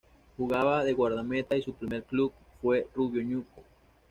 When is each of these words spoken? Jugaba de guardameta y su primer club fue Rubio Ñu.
Jugaba 0.35 0.83
de 0.83 0.93
guardameta 0.93 1.55
y 1.55 1.61
su 1.61 1.75
primer 1.75 2.03
club 2.05 2.33
fue 2.59 2.87
Rubio 2.95 3.21
Ñu. 3.21 3.45